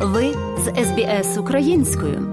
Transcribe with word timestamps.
Ви 0.00 0.34
з 0.58 0.84
СБС 0.84 1.38
українською. 1.38 2.28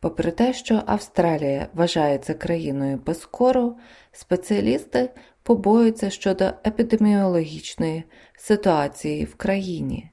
Попри 0.00 0.30
те, 0.30 0.52
що 0.52 0.82
Австралія 0.86 1.68
вважається 1.74 2.34
країною 2.34 3.00
без 3.06 3.24
кору, 3.24 3.76
спеціалісти 4.12 5.10
побоюються 5.42 6.10
щодо 6.10 6.44
епідеміологічної 6.44 8.04
ситуації 8.36 9.24
в 9.24 9.34
країні. 9.34 10.10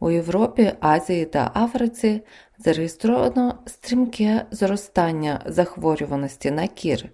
У 0.00 0.10
Європі, 0.10 0.72
Азії 0.80 1.24
та 1.24 1.50
Африці 1.54 2.22
зареєстровано 2.58 3.58
стрімке 3.66 4.46
зростання 4.50 5.40
захворюваності 5.46 6.50
на 6.50 6.66
кір, 6.66 7.08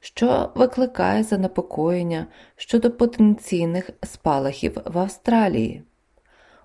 що 0.00 0.52
викликає 0.54 1.22
занепокоєння 1.22 2.26
щодо 2.56 2.90
потенційних 2.90 3.90
спалахів 4.02 4.76
в 4.84 4.98
Австралії. 4.98 5.84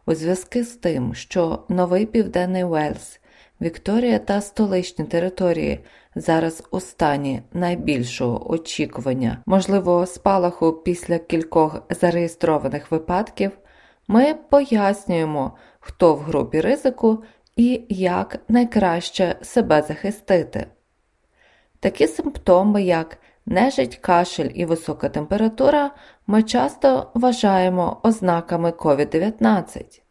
У 0.08 0.16
зв'язку 0.16 0.64
з 0.64 0.68
тим, 0.68 1.16
що 1.16 1.64
новий 1.70 2.06
Південний 2.06 2.64
Уельс, 2.64 3.20
Вікторія 3.62 4.20
та 4.20 4.42
столичні 4.42 5.06
території 5.06 5.80
зараз 6.16 6.64
у 6.72 6.80
стані 6.80 7.42
найбільшого 7.54 8.52
очікування 8.52 9.44
можливого 9.46 10.06
спалаху 10.06 10.74
після 10.74 11.18
кількох 11.18 11.84
зареєстрованих 11.90 12.92
випадків, 12.92 13.52
ми 14.08 14.34
пояснюємо, 14.34 15.58
хто 15.80 16.16
в 16.16 16.20
групі 16.20 16.62
ризику 16.62 17.24
і 17.56 17.82
як 17.90 18.40
найкраще 18.48 19.36
себе 19.42 19.82
захистити. 19.82 20.68
Такі 21.80 22.08
симптоми, 22.08 22.84
як 22.84 23.18
нежить, 23.46 23.96
кашель 23.96 24.50
і 24.54 24.66
висока 24.66 25.10
температура, 25.10 25.92
ми 26.28 26.44
часто 26.44 27.12
вважаємо 27.14 28.00
ознаками 28.04 28.72
COVID-19, 28.72 30.02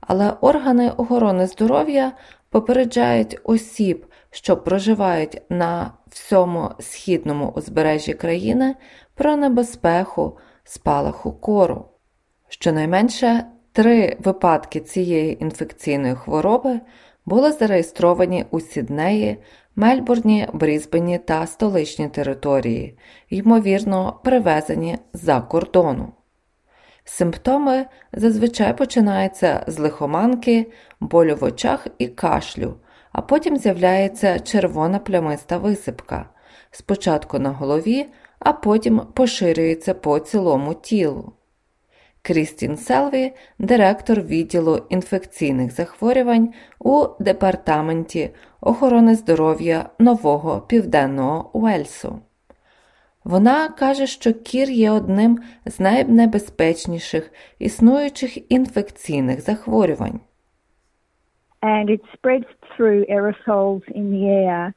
але 0.00 0.30
органи 0.40 0.90
охорони 0.90 1.46
здоров'я 1.46 2.12
попереджають 2.50 3.38
осіб, 3.44 4.06
що 4.30 4.56
проживають 4.56 5.42
на 5.48 5.92
всьому 6.08 6.70
східному 6.80 7.48
узбережжі 7.48 8.14
країни 8.14 8.74
про 9.14 9.36
небезпеку 9.36 10.38
спалаху 10.64 11.32
кору. 11.32 11.84
Щонайменше 12.48 13.44
три 13.72 14.16
випадки 14.20 14.80
цієї 14.80 15.42
інфекційної 15.42 16.14
хвороби 16.14 16.80
були 17.26 17.52
зареєстровані 17.52 18.44
у 18.50 18.60
Сіднеї, 18.60 19.38
Мельбурні, 19.76 20.48
Брізбені 20.52 21.18
та 21.18 21.46
столичній 21.46 22.08
території, 22.08 22.98
ймовірно, 23.30 24.20
привезені 24.24 24.98
за 25.12 25.40
кордону. 25.40 26.12
Симптоми 27.04 27.86
зазвичай 28.12 28.76
починаються 28.76 29.64
з 29.66 29.78
лихоманки, 29.78 30.72
болю 31.00 31.36
в 31.40 31.44
очах 31.44 31.86
і 31.98 32.08
кашлю, 32.08 32.74
а 33.12 33.22
потім 33.22 33.56
з'являється 33.56 34.40
червона 34.40 34.98
плямиста 34.98 35.58
висипка, 35.58 36.30
спочатку 36.70 37.38
на 37.38 37.50
голові, 37.50 38.06
а 38.38 38.52
потім 38.52 39.00
поширюється 39.14 39.94
по 39.94 40.18
цілому 40.18 40.74
тілу. 40.74 41.32
Крістін 42.22 42.76
Селві, 42.76 43.32
директор 43.58 44.20
відділу 44.20 44.86
інфекційних 44.88 45.72
захворювань 45.72 46.52
у 46.78 47.06
Департаменті 47.20 48.30
охорони 48.62 49.14
здоров'я 49.14 49.86
Нового 49.98 50.60
Південного 50.60 51.50
Уельсу. 51.52 52.18
Вона 53.24 53.68
каже, 53.68 54.06
що 54.06 54.32
кір 54.32 54.70
є 54.70 54.90
одним 54.90 55.38
з 55.66 55.80
найнебезпечніших 55.80 57.32
існуючих 57.58 58.52
інфекційних 58.52 59.40
захворювань. 59.40 60.20
And 61.62 61.90
it 61.90 62.00
spreads 62.16 62.50
through 62.72 63.04
aerosols 63.16 63.82
in 63.98 64.04
the 64.14 64.24
air. 64.44 64.72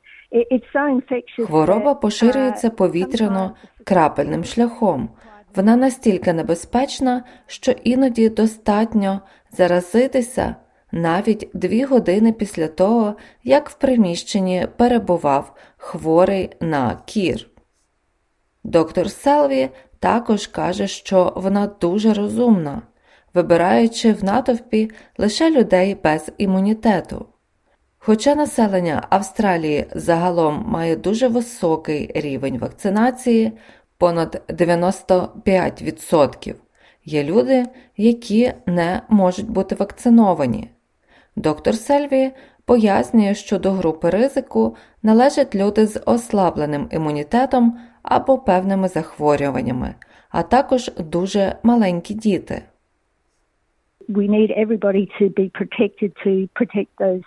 It's 0.52 0.70
so 0.76 0.84
infectious 1.00 1.46
Хвороба 1.46 1.94
поширюється 1.96 2.70
uh, 2.70 2.76
повітряно 2.76 3.56
крапельним 3.84 4.44
шляхом. 4.44 5.10
Вона 5.56 5.76
настільки 5.76 6.34
небезпечна, 6.34 7.24
що 7.48 7.72
іноді 7.72 8.30
достатньо 8.30 9.22
заразитися 9.52 10.56
навіть 10.96 11.50
дві 11.54 11.84
години 11.84 12.32
після 12.32 12.68
того, 12.68 13.16
як 13.44 13.70
в 13.70 13.74
приміщенні 13.74 14.68
перебував 14.78 15.56
хворий 15.78 16.50
на 16.60 17.02
кір. 17.06 17.48
Доктор 18.64 19.12
Селві 19.12 19.70
також 20.00 20.48
каже, 20.48 20.88
що 20.88 21.34
вона 21.36 21.68
дуже 21.82 22.14
розумна, 22.14 22.82
вибираючи 23.34 24.14
в 24.14 24.24
натовпі 24.24 24.92
лише 25.18 25.52
людей 25.52 25.98
без 26.04 26.32
імунітету. 26.38 27.26
Хоча 27.98 28.36
населення 28.36 29.08
Австралії 29.10 29.86
загалом 29.96 30.66
має 30.68 30.96
дуже 30.96 31.28
високий 31.28 32.12
рівень 32.16 32.58
вакцинації, 32.58 33.52
понад 33.98 34.44
95%, 34.50 36.56
є 37.06 37.24
люди, 37.24 37.66
які 37.98 38.54
не 38.66 39.02
можуть 39.10 39.50
бути 39.50 39.76
вакциновані. 39.76 40.70
Доктор 41.36 41.76
Сельві 41.76 42.32
пояснює, 42.66 43.34
що 43.34 43.60
до 43.60 43.72
групи 43.72 44.10
ризику 44.10 44.76
належать 45.04 45.56
люди 45.56 45.88
з 45.88 46.02
ослабленим 46.06 46.88
імунітетом 46.92 47.78
або 48.04 48.38
певними 48.38 48.88
захворюваннями, 48.88 49.96
а 50.30 50.44
також 50.44 50.92
дуже 50.98 51.56
маленькі 51.64 52.14
діти. 52.14 52.62
we 54.10 54.28
need 54.28 54.52
everybody 54.52 55.10
to 55.20 55.30
be 55.30 55.50
protected 55.50 56.14
to 56.24 56.48
protect 56.54 56.92
those 57.00 57.24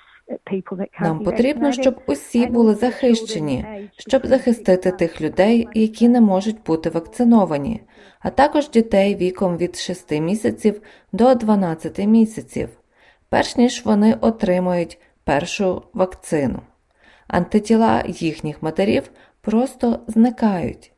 people 0.47 0.77
that 0.77 0.91
can't 0.93 1.03
Нам 1.03 1.19
потрібно, 1.19 1.73
щоб 1.73 2.01
усі 2.07 2.47
були 2.47 2.75
захищені, 2.75 3.65
щоб 3.97 4.27
захистити 4.27 4.91
тих 4.91 5.21
людей, 5.21 5.69
які 5.75 6.09
не 6.09 6.21
можуть 6.21 6.63
бути 6.67 6.91
вакциновані, 6.91 7.81
а 8.21 8.31
також 8.31 8.71
дітей 8.71 9.15
віком 9.15 9.57
від 9.57 9.77
6 9.77 10.21
місяців 10.21 10.81
до 11.13 11.35
12 11.35 11.99
місяців, 12.07 12.69
перш 13.28 13.56
ніж 13.56 13.84
вони 13.84 14.15
отримають 14.21 14.99
першу 15.25 15.83
вакцину. 15.93 16.61
Антитіла 17.28 18.05
їхніх 18.06 18.62
матерів 18.62 19.11
просто 19.41 20.00
зникають. 20.06 20.93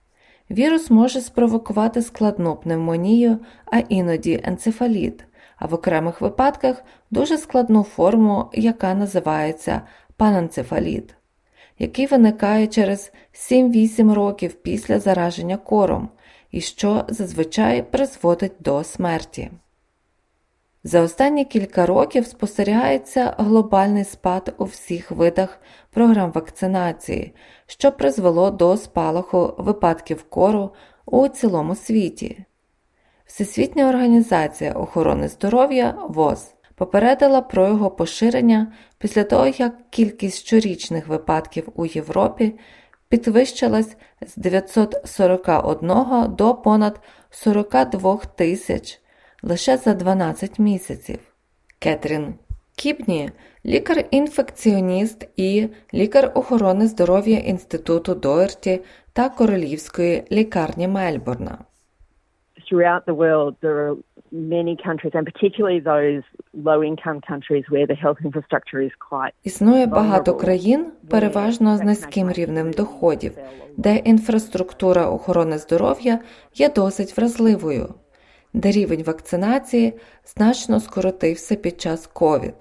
Вірус 0.50 0.90
може 0.90 1.20
спровокувати 1.20 2.02
складну 2.02 2.56
пневмонію, 2.56 3.38
а 3.66 3.78
іноді 3.78 4.40
енцефаліт, 4.44 5.24
а 5.56 5.66
в 5.66 5.74
окремих 5.74 6.20
випадках 6.20 6.84
дуже 7.10 7.38
складну 7.38 7.82
форму, 7.82 8.50
яка 8.52 8.94
називається 8.94 9.82
паненцефаліт, 10.16 11.14
який 11.78 12.06
виникає 12.06 12.66
через 12.66 13.12
7-8 13.34 14.14
років 14.14 14.54
після 14.54 15.00
зараження 15.00 15.56
кором 15.56 16.08
і 16.50 16.60
що 16.60 17.04
зазвичай 17.08 17.82
призводить 17.82 18.52
до 18.60 18.84
смерті. 18.84 19.50
За 20.84 21.00
останні 21.00 21.44
кілька 21.44 21.86
років 21.86 22.26
спостерігається 22.26 23.34
глобальний 23.38 24.04
спад 24.04 24.54
у 24.58 24.64
всіх 24.64 25.10
видах 25.10 25.60
програм 25.90 26.32
вакцинації, 26.32 27.34
що 27.66 27.92
призвело 27.92 28.50
до 28.50 28.76
спалаху 28.76 29.54
випадків 29.58 30.22
кору 30.22 30.70
у 31.06 31.28
цілому 31.28 31.74
світі. 31.74 32.44
Всесвітня 33.26 33.88
організація 33.88 34.72
охорони 34.72 35.28
здоров'я 35.28 35.94
ВОЗ 36.08 36.54
попередила 36.74 37.40
про 37.40 37.68
його 37.68 37.90
поширення 37.90 38.72
після 38.98 39.24
того, 39.24 39.46
як 39.46 39.90
кількість 39.90 40.38
щорічних 40.38 41.08
випадків 41.08 41.68
у 41.74 41.86
Європі 41.86 42.58
підвищилась 43.08 43.96
з 44.26 44.36
941 44.36 46.34
до 46.36 46.54
понад 46.54 47.00
42 47.30 48.16
тисяч 48.16 48.99
лише 49.42 49.76
за 49.76 49.94
12 49.94 50.58
місяців. 50.58 51.18
Кетрін 51.78 52.34
Кібні, 52.76 53.30
лікар-інфекціоніст 53.66 55.28
і 55.36 55.68
лікар 55.94 56.32
охорони 56.34 56.86
здоров'я 56.86 57.38
Інституту 57.38 58.14
Доерті 58.14 58.80
та 59.12 59.28
Королівської 59.28 60.24
лікарні 60.32 60.88
Мельбурна. 60.88 61.58
throughout 62.70 63.04
the 63.06 63.14
world, 63.14 63.52
there 63.60 63.78
are 63.86 63.96
many 64.56 64.74
countries, 64.86 65.12
and 65.18 65.24
particularly 65.32 65.80
those 65.80 66.22
low 66.68 66.82
income 66.90 67.20
countries 67.32 67.64
where 67.72 67.86
the 67.92 67.98
health 68.04 68.18
infrastructure 68.28 68.80
is 68.88 68.94
quite. 69.10 69.32
Існує 69.44 69.86
багато 69.86 70.34
країн, 70.34 70.86
переважно 71.10 71.76
з 71.76 71.82
низьким 71.82 72.32
рівнем 72.32 72.70
доходів, 72.70 73.32
де 73.76 73.96
інфраструктура 73.96 75.10
охорони 75.10 75.58
здоров'я 75.58 76.18
є 76.54 76.68
досить 76.68 77.16
вразливою, 77.16 77.94
де 78.52 78.70
рівень 78.70 79.02
вакцинації 79.02 79.92
значно 80.36 80.80
скоротився 80.80 81.54
під 81.56 81.80
час 81.80 82.10
COVID. 82.14 82.54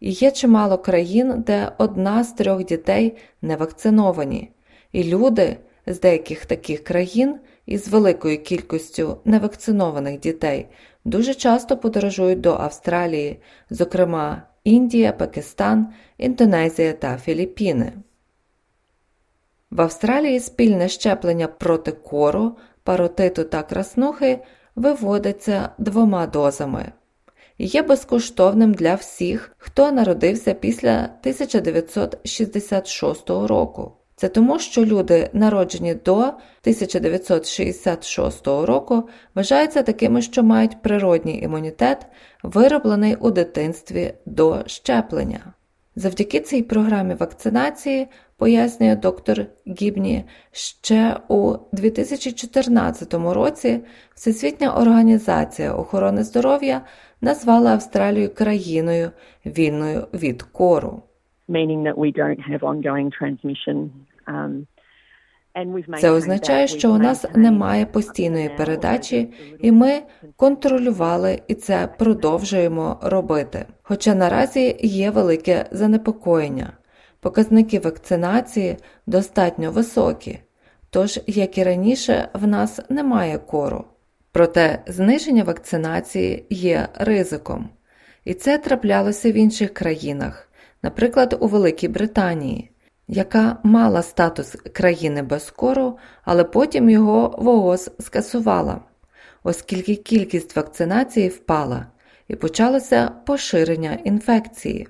І 0.00 0.10
є 0.10 0.30
чимало 0.30 0.78
країн, 0.78 1.34
де 1.46 1.72
одна 1.78 2.24
з 2.24 2.32
трьох 2.32 2.64
дітей 2.64 3.16
не 3.42 3.56
вакциновані, 3.56 4.50
і 4.92 5.04
люди 5.04 5.56
з 5.86 6.00
деяких 6.00 6.46
таких 6.46 6.84
країн 6.84 7.36
із 7.66 7.88
великою 7.88 8.42
кількістю 8.42 9.18
невакцинованих 9.24 10.20
дітей 10.20 10.68
дуже 11.04 11.34
часто 11.34 11.76
подорожують 11.76 12.40
до 12.40 12.52
Австралії, 12.54 13.40
зокрема 13.70 14.42
Індія, 14.64 15.12
Пакистан, 15.12 15.92
Індонезія 16.18 16.92
та 16.92 17.16
Філіппіни. 17.16 17.92
В 19.70 19.80
Австралії 19.80 20.40
спільне 20.40 20.88
щеплення 20.88 21.48
проти 21.48 21.92
кору, 21.92 22.56
паротиту 22.82 23.44
та 23.44 23.62
краснухи 23.62 24.38
виводиться 24.76 25.68
двома 25.78 26.26
дозами 26.26 26.92
є 27.60 27.82
безкоштовним 27.82 28.74
для 28.74 28.94
всіх, 28.94 29.52
хто 29.58 29.92
народився 29.92 30.54
після 30.54 30.90
1966 30.90 33.30
року. 33.30 33.92
Це 34.16 34.28
тому, 34.28 34.58
що 34.58 34.84
люди, 34.84 35.30
народжені 35.32 35.94
до 35.94 36.12
1966 36.12 38.46
року, 38.46 39.08
вважаються 39.34 39.82
такими, 39.82 40.22
що 40.22 40.42
мають 40.42 40.82
природній 40.82 41.38
імунітет, 41.38 42.06
вироблений 42.42 43.16
у 43.16 43.30
дитинстві 43.30 44.14
до 44.26 44.62
щеплення. 44.66 45.52
Завдяки 45.96 46.40
цій 46.40 46.62
програмі 46.62 47.14
вакцинації, 47.14 48.06
пояснює 48.36 48.96
доктор 48.96 49.46
Гібні, 49.66 50.24
ще 50.52 51.16
у 51.28 51.54
2014 51.72 53.14
році 53.14 53.80
Всесвітня 54.14 54.76
організація 54.76 55.74
охорони 55.74 56.24
здоров'я 56.24 56.80
назвала 57.20 57.72
Австралію 57.72 58.34
країною 58.34 59.10
вільною 59.46 60.06
від 60.14 60.42
кору. 60.42 61.02
Meaning 61.48 61.82
that 61.82 61.96
we 61.96 62.12
don't 62.12 62.40
have 62.50 62.60
ongoing 62.60 63.10
transmission 63.20 63.88
um, 64.26 64.66
це 66.00 66.10
означає, 66.10 66.68
що 66.68 66.92
у 66.92 66.98
нас 66.98 67.24
немає 67.34 67.86
постійної 67.86 68.48
передачі, 68.48 69.32
і 69.60 69.72
ми 69.72 70.02
контролювали 70.36 71.42
і 71.48 71.54
це 71.54 71.88
продовжуємо 71.98 72.98
робити. 73.02 73.66
Хоча 73.82 74.14
наразі 74.14 74.76
є 74.80 75.10
велике 75.10 75.66
занепокоєння. 75.70 76.72
Показники 77.20 77.78
вакцинації 77.78 78.76
достатньо 79.06 79.70
високі, 79.70 80.38
тож, 80.90 81.20
як 81.26 81.58
і 81.58 81.64
раніше, 81.64 82.28
в 82.32 82.46
нас 82.46 82.80
немає 82.88 83.38
кору. 83.38 83.84
Проте 84.32 84.82
зниження 84.86 85.44
вакцинації 85.44 86.46
є 86.50 86.88
ризиком, 86.94 87.68
і 88.24 88.34
це 88.34 88.58
траплялося 88.58 89.32
в 89.32 89.34
інших 89.34 89.74
країнах, 89.74 90.48
наприклад, 90.82 91.36
у 91.40 91.46
Великій 91.46 91.88
Британії 91.88 92.70
яка 93.10 93.58
мала 93.62 94.02
статус 94.02 94.56
країни 94.72 95.22
без 95.22 95.50
кору, 95.50 95.98
але 96.24 96.44
потім 96.44 96.90
його 96.90 97.34
ВООЗ 97.38 97.90
скасувала, 98.00 98.80
оскільки 99.42 99.96
кількість 99.96 100.56
вакцинації 100.56 101.28
впала 101.28 101.86
і 102.28 102.36
почалося 102.36 103.10
поширення 103.26 103.98
інфекції. 104.04 104.88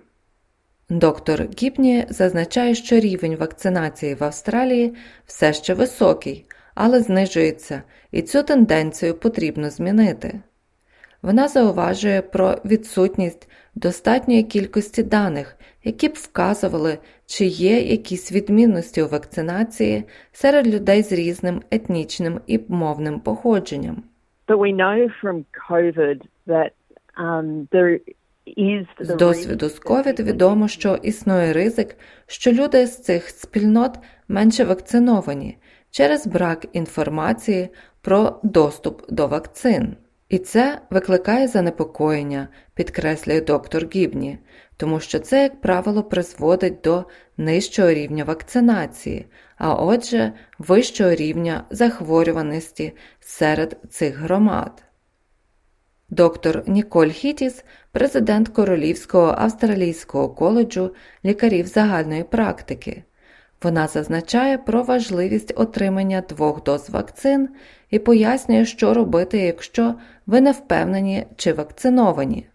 Доктор 0.89 1.47
Гібні 1.63 2.07
зазначає, 2.11 2.75
що 2.75 3.01
рівень 3.01 3.37
вакцинації 3.37 4.15
в 4.15 4.25
Австралії 4.25 4.95
все 5.27 5.53
ще 5.53 5.75
високий, 5.75 6.47
але 6.75 7.01
знижується, 7.01 7.83
і 8.11 8.23
цю 8.23 8.43
тенденцію 8.43 9.15
потрібно 9.15 9.71
змінити. 9.71 10.41
Вона 11.23 11.49
зауважує 11.49 12.23
про 12.23 12.55
відсутність 12.65 13.49
достатньої 13.75 14.43
кількості 14.43 15.03
даних, 15.03 15.57
які 15.85 16.09
б 16.09 16.13
вказували, 16.15 16.99
чи 17.27 17.45
є 17.45 17.81
якісь 17.81 18.33
відмінності 18.33 19.03
у 19.03 19.09
вакцинації 19.09 20.05
серед 20.33 20.75
людей 20.75 21.03
з 21.03 21.13
різним 21.13 21.63
етнічним 21.71 22.41
і 22.47 22.61
мовним 22.69 23.21
походженням. 23.21 24.03
Um, 27.17 27.67
з 29.01 29.15
досвіду 29.17 29.69
з 29.69 29.81
COVID 29.81 30.23
відомо, 30.23 30.69
що 30.69 30.95
існує 30.95 31.53
ризик, 31.53 31.97
що 32.27 32.53
люди 32.53 32.87
з 32.87 33.03
цих 33.03 33.29
спільнот 33.29 33.99
менше 34.29 34.65
вакциновані 34.65 35.59
через 35.91 36.27
брак 36.27 36.67
інформації 36.73 37.69
про 38.01 38.41
доступ 38.43 39.13
до 39.13 39.27
вакцин. 39.27 39.97
І 40.31 40.39
це 40.39 40.81
викликає 40.91 41.49
занепокоєння, 41.49 42.49
підкреслює 42.75 43.41
доктор 43.41 43.89
Гібні, 43.95 44.39
тому 44.77 45.01
що 45.01 45.19
це, 45.19 45.43
як 45.43 45.61
правило, 45.61 46.03
призводить 46.03 46.81
до 46.81 47.05
нижчого 47.37 47.91
рівня 47.91 48.25
вакцинації, 48.25 49.27
а 49.57 49.75
отже, 49.75 50.33
вищого 50.59 51.15
рівня 51.15 51.65
захворюваності 51.71 52.93
серед 53.21 53.81
цих 53.91 54.17
громад. 54.17 54.83
Доктор 56.09 56.63
Ніколь 56.67 57.09
Хітіс, 57.09 57.65
президент 57.93 58.49
Королівського 58.49 59.35
австралійського 59.39 60.29
коледжу 60.29 60.95
лікарів 61.25 61.67
загальної 61.67 62.25
практики. 62.25 63.05
Вона 63.63 63.87
зазначає 63.87 64.59
про 64.59 64.83
важливість 64.83 65.53
отримання 65.57 66.23
двох 66.29 66.65
доз 66.65 66.91
вакцин 66.91 67.49
і 67.91 67.99
пояснює, 67.99 68.65
що 68.65 68.95
робити, 68.95 69.39
якщо 69.39 69.95
ви 70.27 70.41
не 70.41 70.53
впевнені 70.53 71.27
чи 71.37 71.53
вакциновані. 71.53 72.47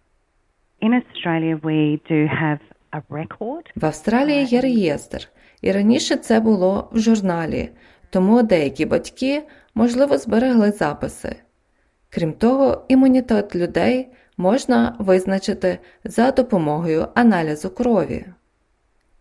В 3.75 3.85
Австралії 3.85 4.45
є 4.45 4.61
реєстр, 4.61 5.27
і 5.61 5.71
раніше 5.71 6.15
це 6.15 6.39
було 6.39 6.89
в 6.91 6.99
журналі, 6.99 7.69
тому 8.09 8.43
деякі 8.43 8.85
батьки, 8.85 9.43
можливо, 9.75 10.17
зберегли 10.17 10.71
записи. 10.71 11.35
Крім 12.09 12.33
того, 12.33 12.85
імунітет 12.87 13.55
людей 13.55 14.07
можна 14.37 14.95
визначити 14.99 15.79
за 16.03 16.31
допомогою 16.31 17.07
аналізу 17.15 17.69
крові. 17.69 18.25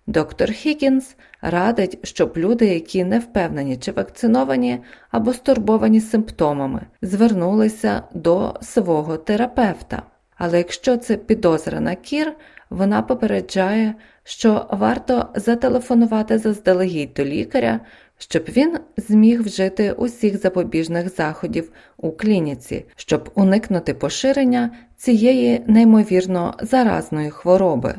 Доктор 0.07 0.53
Хіггінс 0.53 1.17
радить, 1.43 1.99
щоб 2.03 2.33
люди, 2.37 2.67
які 2.67 3.05
не 3.05 3.19
впевнені 3.19 3.77
чи 3.77 3.93
вакциновані 3.93 4.81
або 5.11 5.33
стурбовані 5.33 6.01
симптомами, 6.01 6.81
звернулися 7.03 8.03
до 8.15 8.55
свого 8.63 9.17
терапевта. 9.17 10.03
Але 10.37 10.59
якщо 10.59 10.97
це 10.97 11.17
підозра 11.17 11.81
на 11.81 11.95
кір, 11.95 12.33
вона 12.71 13.03
попереджає, 13.03 13.95
що 14.25 14.67
варто 14.71 15.29
зателефонувати 15.35 16.39
заздалегідь 16.39 17.15
до 17.17 17.25
лікаря, 17.25 17.81
щоб 18.19 18.43
він 18.43 18.79
зміг 18.97 19.43
вжити 19.43 19.93
усіх 19.93 20.41
запобіжних 20.41 21.17
заходів 21.17 21.73
у 21.97 22.11
клініці, 22.11 22.85
щоб 22.97 23.31
уникнути 23.35 23.95
поширення 23.95 24.71
цієї 24.97 25.65
неймовірно 25.67 26.55
заразної 26.61 27.31
хвороби. 27.31 27.95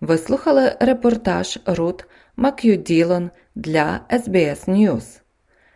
Ви 0.00 0.18
слухали 0.18 0.76
репортаж 0.80 1.58
Рут 1.66 2.04
Мак'юділон 2.36 3.30
для 3.54 4.00
SBS 4.10 4.68
News. 4.68 5.04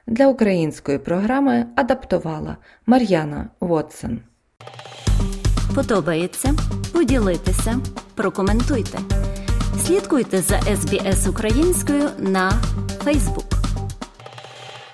Для 0.07 0.27
української 0.27 0.99
програми 0.99 1.67
адаптувала 1.77 2.57
Мар'яна 2.87 3.49
Вотсон. 3.61 4.21
Подобається? 5.75 6.55
Поділитися, 6.93 7.79
прокоментуйте. 8.15 8.99
Слідкуйте 9.87 10.39
за 10.39 10.55
SBS 10.55 11.31
українською 11.31 12.09
на 12.19 12.53
Facebook. 13.05 13.60